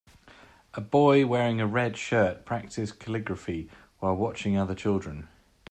A 0.73 0.81
boy 0.81 1.27
wearing 1.27 1.61
a 1.61 1.67
red 1.67 1.95
shirt 1.95 2.43
practicing 2.43 2.97
calligraphy 2.97 3.69
while 3.99 4.13
being 4.15 4.23
watched 4.23 4.45
by 4.45 4.55
other 4.55 4.73
children. 4.73 5.27